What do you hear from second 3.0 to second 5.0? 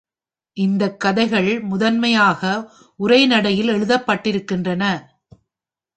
உரைநடைகளில் எழுதப்பட்டிருக்கின்றன.